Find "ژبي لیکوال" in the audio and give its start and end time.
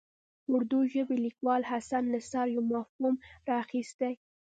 0.93-1.61